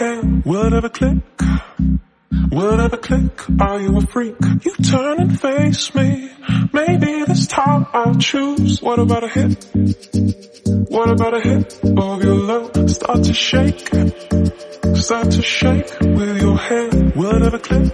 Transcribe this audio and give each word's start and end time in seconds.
it 0.00 0.72
ever 0.72 0.88
click? 0.88 1.18
It 2.50 2.80
ever 2.80 2.96
click? 2.96 3.60
Are 3.60 3.80
you 3.80 3.96
a 3.98 4.00
freak? 4.00 4.36
You 4.64 4.74
turn 4.76 5.20
and 5.20 5.40
face 5.40 5.94
me. 5.94 6.30
Maybe 6.72 7.24
this 7.24 7.46
time 7.46 7.86
I'll 7.92 8.16
choose. 8.16 8.80
What 8.80 8.98
about 8.98 9.24
a 9.24 9.28
hit? 9.28 9.68
What 10.88 11.10
about 11.10 11.34
a 11.34 11.40
hit 11.40 11.80
of 11.84 12.24
your 12.24 12.36
love? 12.36 12.90
Start 12.90 13.24
to 13.24 13.34
shake. 13.34 13.88
Start 14.96 15.30
to 15.32 15.42
shake 15.42 16.00
with 16.00 16.40
your. 16.40 16.56
Will 17.14 17.36
it 17.36 17.42
ever 17.42 17.58
click? 17.58 17.92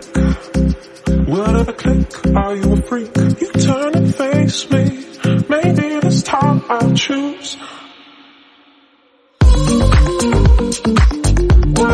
It 1.40 1.57
ever 1.57 1.73
click? 1.73 2.26
Are 2.37 2.57
you 2.57 2.73
a 2.73 2.83
freak? 2.83 3.17
You 3.17 3.52
turn 3.52 3.95
and 3.97 4.14
face 4.14 4.71
me. 4.71 5.05
Maybe 5.49 6.00
this 6.00 6.23
time 6.23 6.62
I'll 6.69 6.95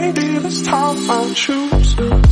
Maybe 0.00 0.38
this 0.38 0.62
time 0.62 1.10
I'll 1.10 1.34
choose. 1.34 2.29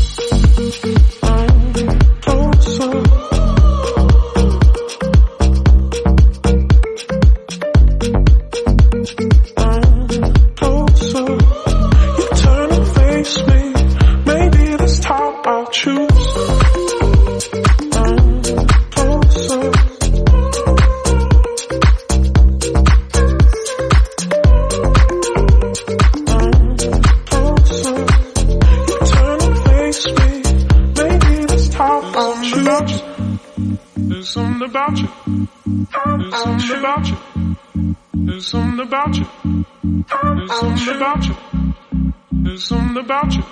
about 43.29 43.37
you. 43.37 43.43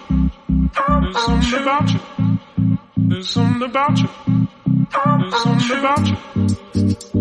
There's 0.97 1.17
something 1.29 1.61
about 1.63 1.91
you. 1.91 1.99
There's 2.97 3.29
something 3.29 3.63
about 3.63 3.99
you. 3.99 4.09
There's 5.23 5.51
something 5.51 5.71
about 5.79 6.07
you. 6.07 6.17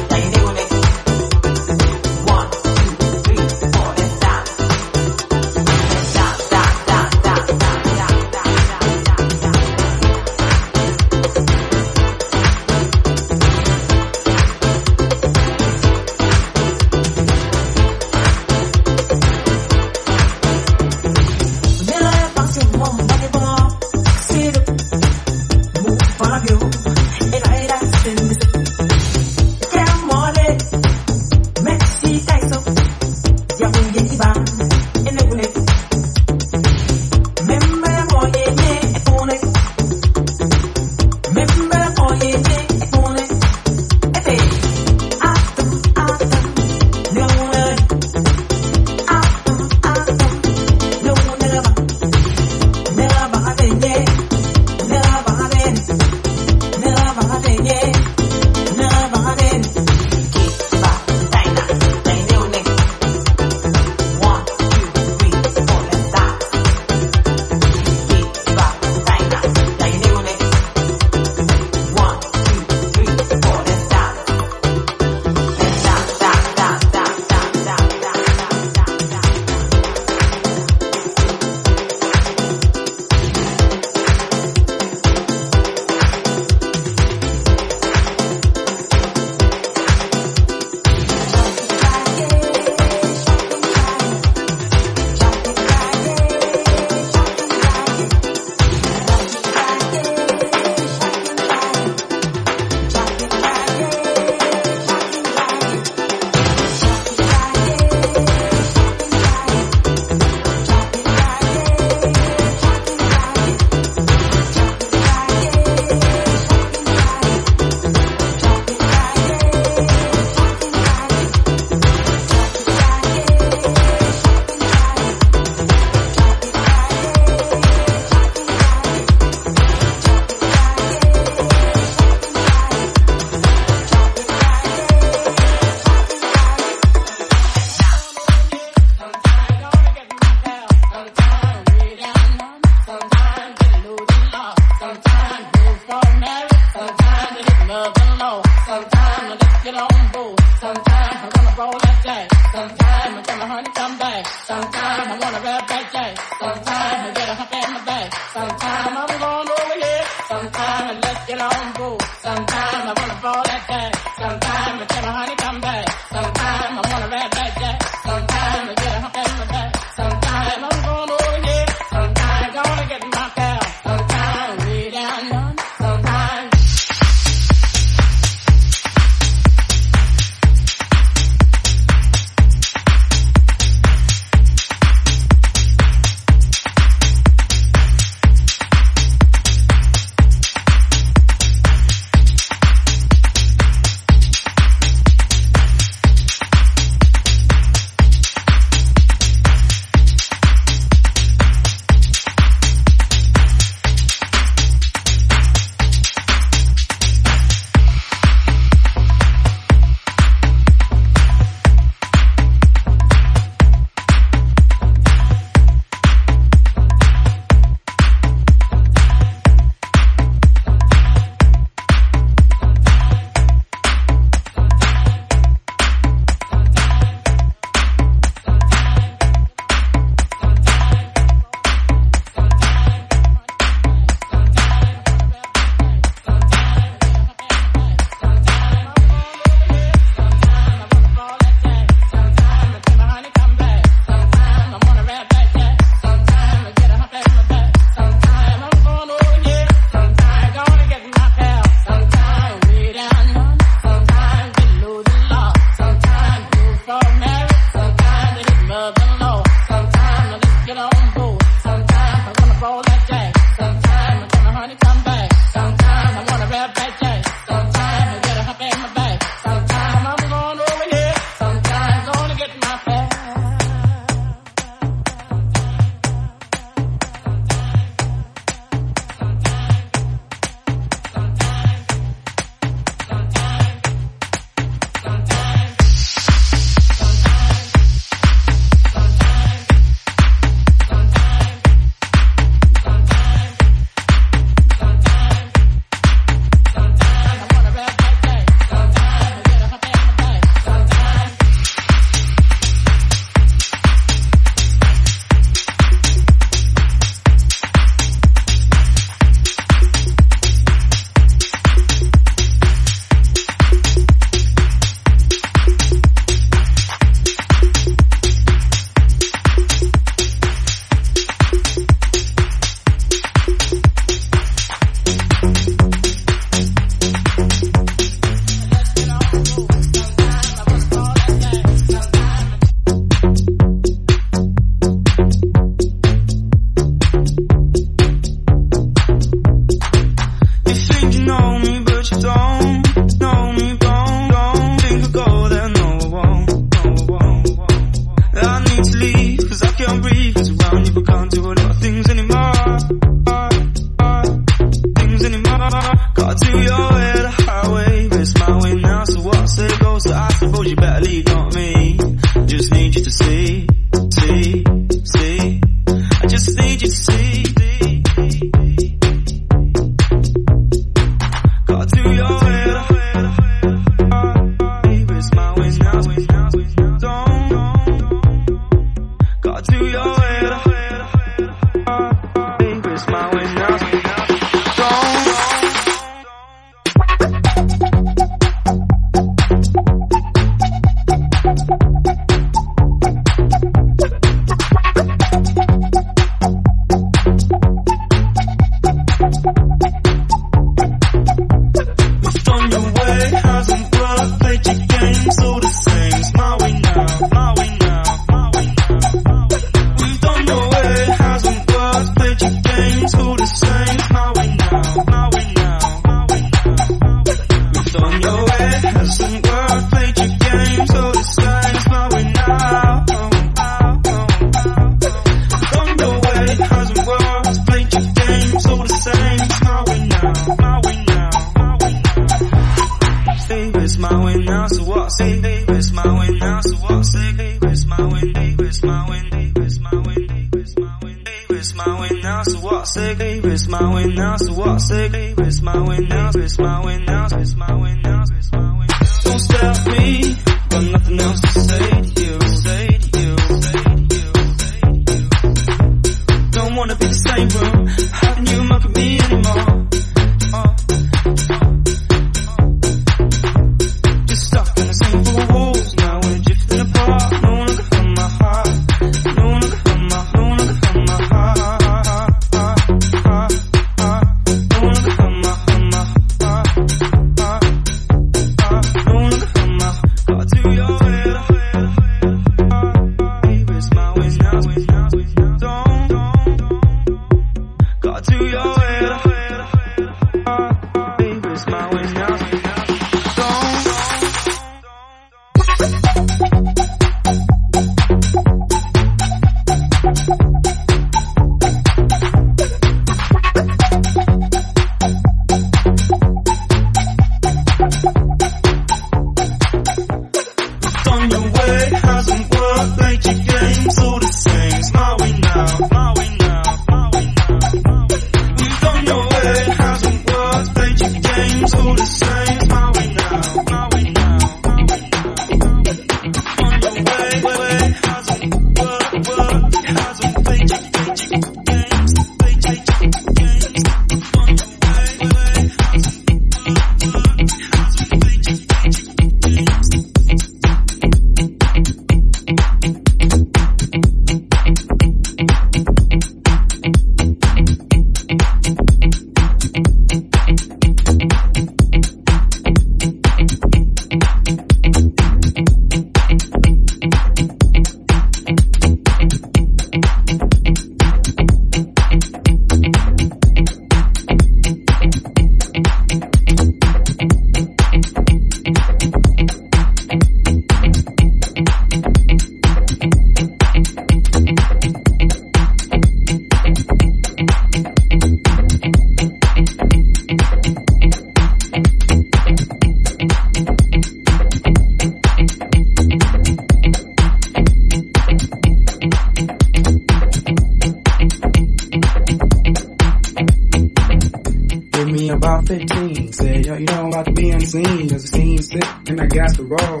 15. 595.68 596.32
Said, 596.32 596.64
yo, 596.64 596.76
you 596.78 596.86
know 596.86 596.94
I'm 596.94 597.06
about 597.08 597.26
to 597.26 597.32
be 597.32 597.52
on 597.52 597.58
the 597.58 598.08
cause 598.08 598.22
the 598.22 598.28
scene's 598.28 598.70
sick, 598.70 598.88
and 599.04 599.20
I 599.20 599.26
got 599.26 599.52
the 599.52 599.64
roll. 599.68 600.00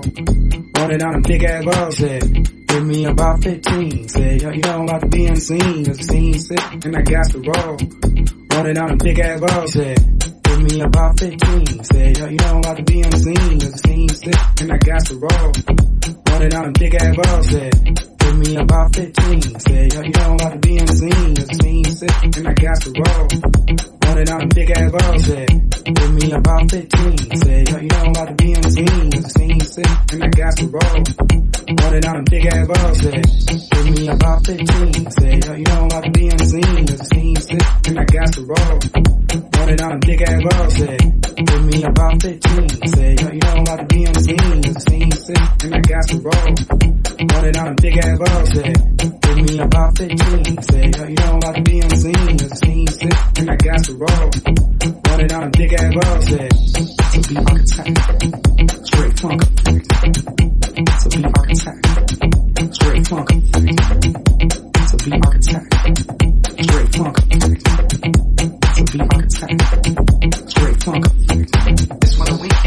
Wanted 0.80 1.02
on 1.02 1.12
them 1.12 1.22
big 1.28 1.44
ass 1.44 1.62
balls, 1.62 1.96
said, 1.98 2.22
give 2.68 2.86
me 2.86 3.04
about 3.04 3.42
15. 3.44 4.08
Said, 4.08 4.40
yo, 4.40 4.48
you 4.48 4.62
know 4.62 4.78
I'm 4.78 4.88
about 4.88 5.00
to 5.02 5.08
be 5.08 5.28
on 5.28 5.34
the 5.34 5.84
cause 5.84 5.98
the 5.98 6.04
scene's 6.08 6.48
sick, 6.48 6.64
and 6.88 6.96
I 6.96 7.02
got 7.04 7.28
the 7.28 7.40
roll. 7.44 7.76
Wanted 8.48 8.78
on 8.78 8.88
them 8.88 8.96
big 8.96 9.20
ass 9.20 9.40
balls, 9.44 9.72
said, 9.74 9.98
give 10.40 10.60
me 10.64 10.80
about 10.80 11.20
15. 11.20 11.84
Said, 11.84 12.16
yo, 12.16 12.24
you 12.24 12.36
know 12.40 12.48
I'm 12.48 12.58
about 12.64 12.76
to 12.78 12.84
be 12.88 13.04
on 13.04 13.10
the 13.12 13.20
cause 13.60 13.72
the 13.72 13.82
scene's 13.84 14.18
sick, 14.24 14.40
and 14.64 14.72
I 14.72 14.78
got 14.80 15.04
the 15.04 15.16
roll. 15.20 15.52
Wanted 16.32 16.54
on 16.56 16.64
them 16.64 16.72
big 16.80 16.94
ass 16.96 17.12
balls, 17.12 17.48
said, 17.52 17.72
give 18.24 18.36
me 18.40 18.56
about 18.56 18.96
15. 18.96 19.60
Said, 19.60 19.92
yo, 19.92 20.00
you 20.00 20.12
know 20.16 20.32
I'm 20.32 20.40
about 20.40 20.52
to 20.56 20.60
be 20.64 20.80
on 20.80 20.86
cause 20.88 20.96
the 20.96 21.58
scene's 21.60 21.98
sick, 22.00 22.16
and 22.24 22.48
I 22.48 22.54
got 22.56 22.80
the 22.80 22.92
roll 23.04 23.97
counted 24.18 24.30
out 24.30 24.54
big 24.54 24.70
ass 24.70 24.90
balls. 24.90 25.24
Said, 25.24 25.48
give 25.84 26.12
me 26.12 26.32
about 26.32 26.70
15. 26.70 27.18
Said, 27.38 27.68
yo, 27.68 27.78
you 27.78 27.88
know 27.88 27.98
I'm 27.98 28.10
about 28.10 28.28
to 28.28 28.34
be 28.34 28.54
on 28.56 28.62
the 28.62 28.70
scene. 28.70 29.10
The 29.10 29.30
scene 29.30 29.60
sick, 29.60 29.86
and 30.12 30.24
I 30.24 30.28
got 30.28 30.58
some 30.58 30.70
roll. 30.72 31.04
Counted 31.78 32.06
out 32.06 32.24
big 32.26 32.46
ass 32.46 32.66
balls. 32.66 32.98
Said, 32.98 33.24
give 33.70 33.86
me 33.94 34.08
about 34.08 34.46
15. 34.46 35.10
Said, 35.10 35.44
yo, 35.44 35.54
you 35.54 35.64
know 35.64 35.78
I'm 35.78 35.86
about 35.86 36.04
to 36.04 36.10
be 36.10 36.30
on 36.30 36.36
the 36.36 36.46
scene. 36.46 36.86
The 36.86 36.98
scene 36.98 37.36
sick, 37.36 37.62
and 37.86 37.98
I 37.98 38.04
got 38.04 38.34
some 38.34 38.46
roll. 38.48 38.78
Counted 39.52 39.82
out 39.82 40.00
big 40.00 40.22
ass 40.22 40.42
balls. 40.50 40.74
Said, 40.74 40.98
give 41.38 41.64
me 41.64 41.82
about 41.84 42.22
15. 42.22 42.68
Said, 42.88 43.20
yo, 43.20 43.28
you 43.30 43.38
know 43.38 43.52
I'm 43.54 43.62
about 43.62 43.78
to 43.78 43.86
be 43.86 44.06
on 44.06 44.12
the 44.14 44.20
scene. 44.20 44.60
The 44.66 44.80
scene 44.82 45.12
sick, 45.12 45.38
and 45.62 45.74
I 45.74 45.80
got 45.86 46.04
some 46.10 46.22
roll. 46.26 46.98
Counted 47.28 47.56
out 47.56 47.76
big 47.80 47.98
ass 47.98 48.18
balls. 48.18 48.50
Said, 48.50 48.74
give 48.98 49.38
me 49.46 49.58
about 49.60 49.98
15. 49.98 50.62
Said, 50.62 50.96
yo, 50.96 51.04
you 51.06 51.14
know 51.14 51.30
I'm 51.30 51.36
about 51.38 51.54
to 51.54 51.62
be 51.62 51.82
on 51.82 51.88
the 51.88 51.96
scene. 51.96 52.36
The 52.36 52.48
scene 52.56 52.86
sick, 52.88 53.14
and 53.38 53.50
I 53.50 53.56
got 53.56 53.84
some 53.84 53.98
roll 53.98 54.07
road. 54.10 54.32
Run 55.08 55.20
it 55.20 55.32
on 55.32 55.50
dick 55.50 55.72
ass 55.72 55.94
road. 55.94 56.22
Said, 56.22 56.50
to 57.12 57.20
be 57.28 57.36
architect. 57.36 57.98
Straight 58.86 59.18
funk. 59.18 59.40
To 59.58 61.08
be 61.08 61.24
architect. 61.38 61.78
Straight 62.74 63.06
funk. 63.08 63.28
To 63.28 63.60
be 64.98 65.12
architect. 65.26 65.68
Straight 66.64 66.92
funk. 66.96 67.16
To 68.78 68.92
be 68.92 69.00
architect. 69.00 69.56
Straight 70.50 70.82
funk. 70.82 71.04
It's 72.02 72.14
what 72.18 72.28
I 72.30 72.32
week. 72.42 72.57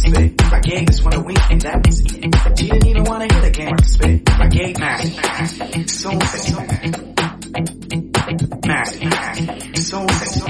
spit. 0.00 0.42
My 0.50 0.60
gig 0.60 0.86
just 0.86 1.04
wanna 1.04 1.20
wink 1.20 1.50
and 1.50 1.60
that 1.60 1.86
is 1.86 2.00
it. 2.00 2.58
She 2.58 2.68
didn't 2.68 2.86
even 2.86 3.04
wanna 3.04 3.24
hit 3.24 3.42
the 3.42 3.50
game 3.50 3.78
spit. 3.84 4.28
My 4.38 4.48
gig 4.48 4.78
mad, 4.78 5.00
so 5.88 6.10
sexy 6.18 6.54
mad, 8.66 8.88
mad, 9.04 9.76
so 9.76 10.06
sexy 10.06 10.40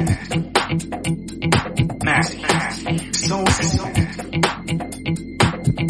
mad, 2.04 2.04
mad, 2.04 2.24
so 3.14 3.44
sexy 3.44 3.78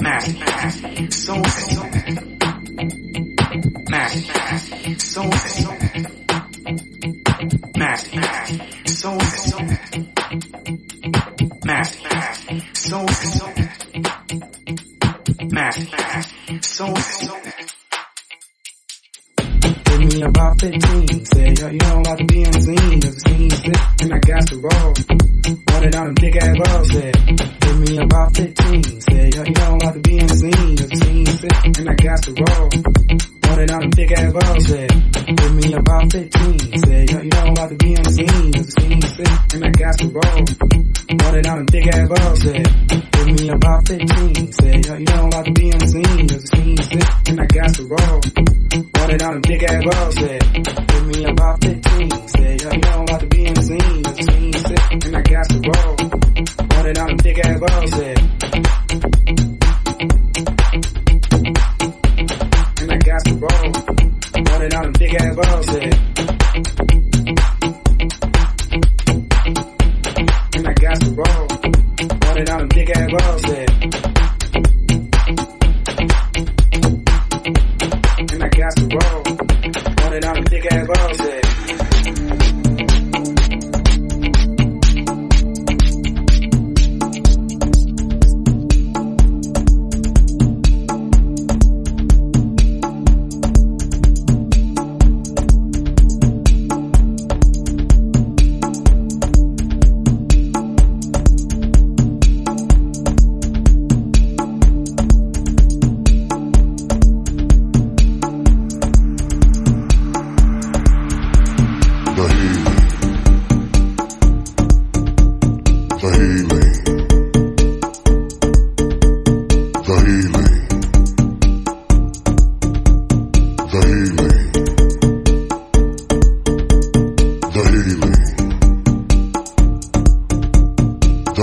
mad, 0.00 0.24
mad, 0.46 1.12
so 1.12 1.34
sexy 1.42 1.76
mad, 3.90 3.90
mad, 3.90 4.12
so 5.00 5.30
sexy 5.30 5.64
mad, 7.76 8.00
mad, 8.14 8.38
so 8.86 9.18
sexy 9.18 9.56
mad, 11.64 11.88
mad, 12.04 12.64
so 12.74 13.06
sexy 13.06 13.49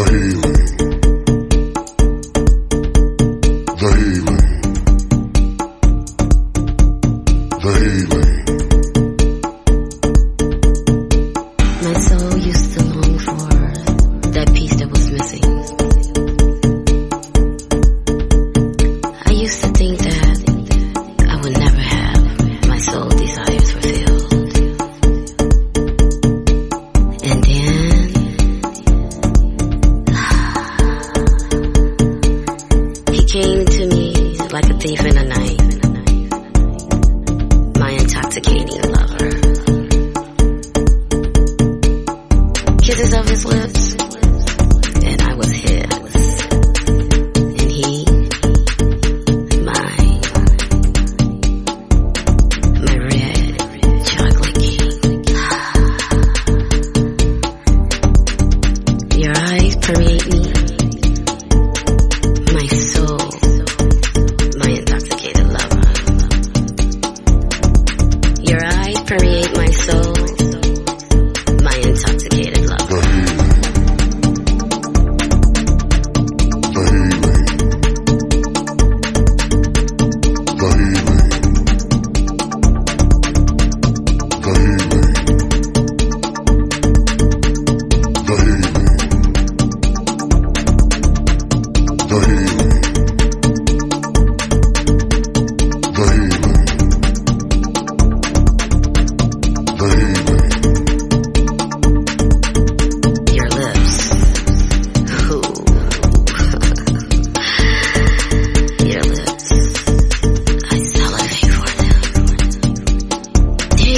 heal. 0.09 0.46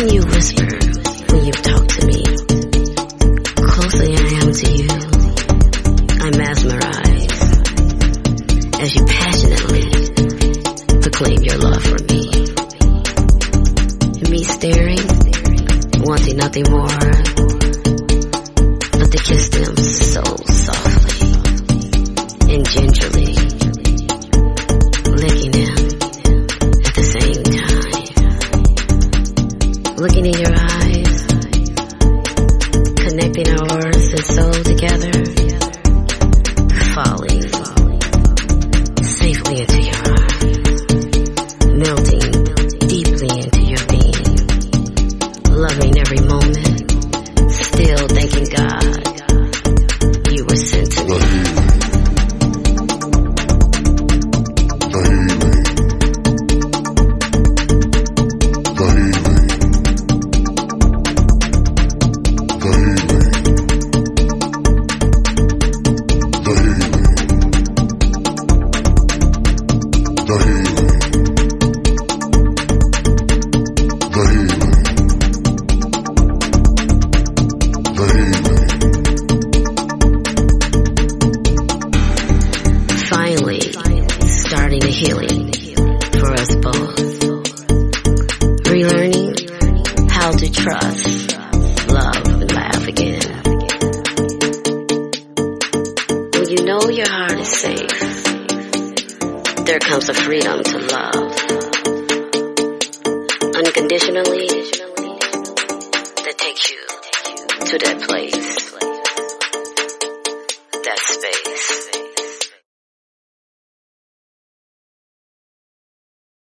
you 0.08 0.22
whisper 0.22 0.66
when 1.30 1.46
you've 1.46 1.62
talked. 1.62 1.89